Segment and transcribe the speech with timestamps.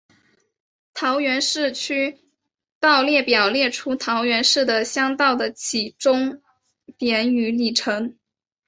[0.95, 2.17] 桃园市区
[2.79, 6.41] 道列表列出桃园市的乡道的起终
[6.97, 8.17] 点与里程。